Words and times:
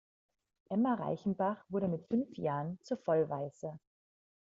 Emma 0.71 0.95
Reichenbach 0.95 1.63
wurde 1.69 1.87
mit 1.87 2.07
fünf 2.07 2.35
Jahren 2.35 2.79
zur 2.81 2.97
Vollwaise. 2.97 3.77